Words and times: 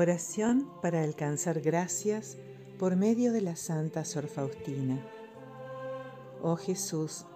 Oración 0.00 0.70
para 0.80 1.02
alcanzar 1.02 1.60
gracias 1.60 2.38
por 2.78 2.94
medio 2.94 3.32
de 3.32 3.40
la 3.40 3.56
Santa 3.56 4.04
Sor 4.04 4.28
Faustina. 4.28 5.04
Oh 6.40 6.54
Jesús, 6.54 7.26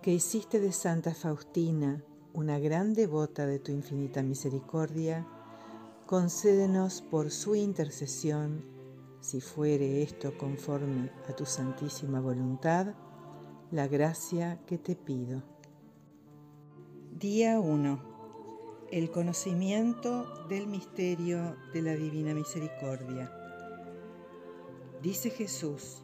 que 0.00 0.12
hiciste 0.12 0.60
de 0.60 0.70
Santa 0.70 1.12
Faustina 1.12 2.04
una 2.32 2.60
gran 2.60 2.94
devota 2.94 3.46
de 3.46 3.58
tu 3.58 3.72
infinita 3.72 4.22
misericordia, 4.22 5.26
concédenos 6.06 7.02
por 7.02 7.32
su 7.32 7.56
intercesión, 7.56 8.64
si 9.20 9.40
fuere 9.40 10.00
esto 10.04 10.38
conforme 10.38 11.10
a 11.28 11.32
tu 11.34 11.44
santísima 11.44 12.20
voluntad, 12.20 12.94
la 13.72 13.88
gracia 13.88 14.60
que 14.66 14.78
te 14.78 14.94
pido. 14.94 15.42
Día 17.10 17.58
1 17.58 18.13
el 18.90 19.10
conocimiento 19.10 20.46
del 20.48 20.66
misterio 20.66 21.56
de 21.72 21.82
la 21.82 21.96
Divina 21.96 22.34
Misericordia. 22.34 23.32
Dice 25.02 25.30
Jesús, 25.30 26.02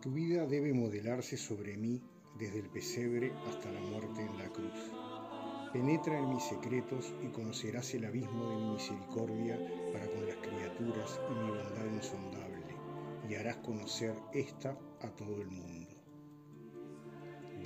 Tu 0.00 0.10
vida 0.10 0.46
debe 0.46 0.72
modelarse 0.72 1.36
sobre 1.36 1.76
mí 1.76 2.02
desde 2.38 2.60
el 2.60 2.70
pesebre 2.70 3.32
hasta 3.48 3.70
la 3.70 3.80
muerte 3.80 4.22
en 4.22 4.38
la 4.38 4.48
cruz. 4.48 4.92
Penetra 5.72 6.18
en 6.18 6.30
mis 6.30 6.42
secretos 6.42 7.14
y 7.22 7.28
conocerás 7.28 7.94
el 7.94 8.04
abismo 8.04 8.50
de 8.50 8.56
mi 8.56 8.72
misericordia 8.72 9.58
para 9.92 10.06
con 10.06 10.26
las 10.26 10.36
criaturas 10.36 11.20
y 11.30 11.34
mi 11.34 11.50
bondad 11.50 11.86
insondable, 11.92 12.74
y 13.28 13.34
harás 13.34 13.56
conocer 13.58 14.14
esta 14.32 14.76
a 15.00 15.10
todo 15.10 15.40
el 15.42 15.50
mundo. 15.50 15.90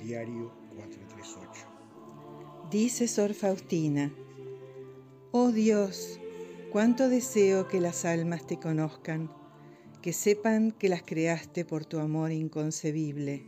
Diario 0.01 0.51
438 0.75 1.74
Dice 2.71 3.07
Sor 3.07 3.35
Faustina, 3.35 4.11
Oh 5.31 5.51
Dios, 5.51 6.19
cuánto 6.71 7.09
deseo 7.09 7.67
que 7.67 7.79
las 7.79 8.05
almas 8.05 8.47
te 8.47 8.57
conozcan, 8.57 9.31
que 10.01 10.13
sepan 10.13 10.71
que 10.71 10.89
las 10.89 11.03
creaste 11.03 11.63
por 11.63 11.85
tu 11.85 11.99
amor 11.99 12.31
inconcebible. 12.31 13.45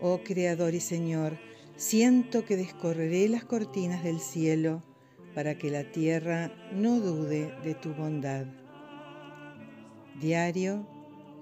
Oh 0.00 0.20
Creador 0.22 0.74
y 0.74 0.80
Señor, 0.80 1.38
siento 1.76 2.44
que 2.44 2.56
descorreré 2.56 3.28
las 3.28 3.44
cortinas 3.44 4.04
del 4.04 4.20
cielo 4.20 4.84
para 5.34 5.58
que 5.58 5.72
la 5.72 5.90
tierra 5.90 6.52
no 6.72 7.00
dude 7.00 7.52
de 7.64 7.74
tu 7.74 7.94
bondad. 7.94 8.46
Diario 10.20 10.86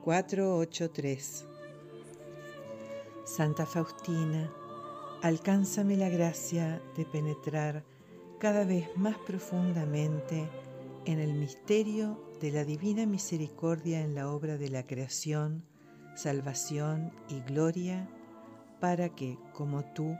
483 0.04 1.44
Santa 3.26 3.66
Faustina, 3.66 4.50
alcánzame 5.22 5.96
la 5.96 6.08
gracia 6.08 6.82
de 6.96 7.04
penetrar 7.04 7.84
cada 8.40 8.64
vez 8.64 8.88
más 8.96 9.16
profundamente 9.18 10.48
en 11.04 11.20
el 11.20 11.34
misterio 11.34 12.20
de 12.40 12.50
la 12.50 12.64
divina 12.64 13.06
misericordia 13.06 14.00
en 14.00 14.16
la 14.16 14.28
obra 14.28 14.56
de 14.58 14.68
la 14.68 14.84
creación, 14.84 15.64
salvación 16.16 17.12
y 17.28 17.40
gloria, 17.40 18.08
para 18.80 19.10
que, 19.10 19.38
como 19.52 19.84
tú, 19.94 20.16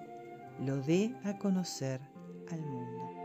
lo 0.61 0.77
dé 0.77 1.17
a 1.25 1.37
conocer 1.37 2.01
al 2.53 2.61
mundo. 2.61 3.22